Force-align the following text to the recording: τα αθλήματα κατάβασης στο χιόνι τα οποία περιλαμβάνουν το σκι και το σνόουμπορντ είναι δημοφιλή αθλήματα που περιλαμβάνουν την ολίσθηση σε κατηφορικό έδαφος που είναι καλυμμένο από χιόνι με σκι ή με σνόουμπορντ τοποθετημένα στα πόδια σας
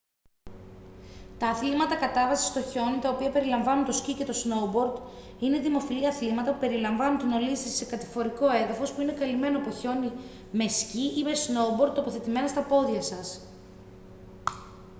τα 1.37 1.47
αθλήματα 1.47 1.95
κατάβασης 1.95 2.45
στο 2.47 2.61
χιόνι 2.61 2.99
τα 2.99 3.09
οποία 3.09 3.29
περιλαμβάνουν 3.31 3.85
το 3.85 3.91
σκι 3.91 4.13
και 4.13 4.25
το 4.25 4.33
σνόουμπορντ 4.33 4.97
είναι 5.39 5.59
δημοφιλή 5.59 6.07
αθλήματα 6.07 6.51
που 6.51 6.59
περιλαμβάνουν 6.59 7.17
την 7.17 7.31
ολίσθηση 7.31 7.75
σε 7.75 7.85
κατηφορικό 7.85 8.49
έδαφος 8.51 8.91
που 8.93 9.01
είναι 9.01 9.11
καλυμμένο 9.13 9.57
από 9.57 9.69
χιόνι 9.71 10.11
με 10.51 10.67
σκι 10.67 11.13
ή 11.17 11.23
με 11.23 11.33
σνόουμπορντ 11.33 11.93
τοποθετημένα 11.93 12.47
στα 12.47 12.61
πόδια 12.61 13.01
σας 13.01 13.39